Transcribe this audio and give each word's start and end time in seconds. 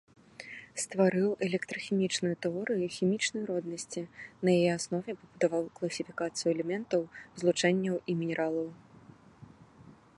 Стварыў 0.83 1.29
электрахімічную 1.47 2.31
тэорыю 2.45 2.85
хімічнай 2.95 3.43
роднасці, 3.51 4.01
на 4.49 4.55
яе 4.61 4.71
аснове 4.77 5.11
пабудаваў 5.19 5.63
класіфікацыю 5.79 6.49
элементаў, 6.55 7.01
злучэнняў 7.43 7.95
і 8.15 8.17
мінералаў. 8.23 8.67